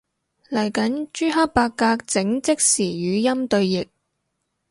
[0.49, 3.87] 嚟緊朱克伯格整即時語音對譯